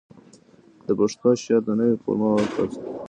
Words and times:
ده 0.85 0.91
پښتو 0.99 1.29
شعر 1.43 1.61
ته 1.65 1.71
نوي 1.79 1.95
فورمونه 2.01 2.33
ورکړل 2.35 2.69